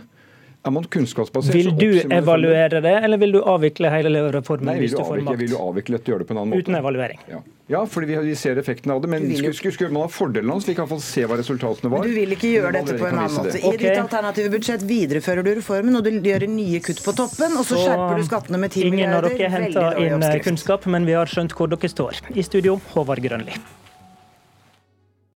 Er 0.66 0.72
man 0.72 0.84
kunnskapsbasert, 0.84 1.56
Vil 1.56 1.70
du 1.78 2.14
evaluere 2.14 2.82
det, 2.82 2.96
eller 3.04 3.20
vil 3.22 3.38
du 3.38 3.40
avvikle 3.40 3.92
hele 3.94 4.24
reformen 4.34 4.68
Nei, 4.68 4.80
vil 4.82 4.96
du 4.98 5.04
avvikle, 5.04 5.36
vil 5.40 5.52
du 5.54 5.60
avvikle 5.62 6.00
dette 6.00 6.10
og 6.10 6.14
gjøre 6.14 6.26
det 6.26 6.28
på 6.28 6.36
en 6.36 6.42
annen 6.42 6.52
måte. 6.52 6.66
Uten 6.66 6.78
evaluering. 6.80 7.22
Ja, 7.32 7.40
ja 7.72 7.84
fordi 7.88 8.18
vi, 8.26 8.36
ser 8.36 8.60
effekten 8.60 8.92
av 8.92 9.00
det. 9.04 9.12
Men 9.14 9.30
vil 9.30 9.56
skulle, 9.56 9.76
skulle 9.78 9.96
man 9.96 10.08
ha 10.08 10.12
fordelen 10.12 10.52
hans? 10.52 10.66
så 10.66 10.74
vi 10.74 10.76
kan 10.76 10.84
i 10.84 10.90
hvert 10.90 10.96
fall 10.98 11.06
se 11.06 11.24
hva 11.30 11.40
resultatene 11.40 11.94
var? 11.94 12.04
Men 12.04 12.12
Du 12.12 12.20
vil 12.20 12.36
ikke 12.36 12.52
gjøre 12.58 12.74
dette 12.80 12.98
på 13.00 13.08
en 13.08 13.22
annen 13.22 13.40
måte. 13.40 13.56
det. 13.56 13.64
I 13.64 13.72
okay. 13.72 13.82
ditt 13.86 14.04
alternative 14.04 14.54
budsjett 14.58 14.86
viderefører 14.92 15.48
du 15.48 15.54
reformen, 15.62 16.02
og 16.02 16.04
du 16.04 16.12
gjør 16.34 16.48
nye 16.52 16.84
kutt 16.84 17.04
på 17.06 17.16
toppen, 17.22 17.56
og 17.56 17.68
så, 17.70 17.80
skjerper 17.86 18.20
du 18.20 18.28
skattene 18.28 18.64
med 18.66 18.76
10 18.76 18.92
ingen 18.92 19.18
av 19.18 19.28
dere 19.30 19.52
henter 19.56 20.04
inn 20.04 20.30
kunnskap, 20.44 20.90
men 20.92 21.08
vi 21.08 21.16
har 21.16 21.32
skjønt 21.32 21.56
hvor 21.56 21.72
dere 21.72 21.96
står. 21.96 22.26
I 22.36 22.44
studio, 22.44 22.82
Håvard 22.92 23.24
Grønli. 23.24 23.56